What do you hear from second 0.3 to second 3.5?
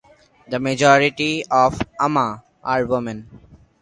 The majority of "ama" are women.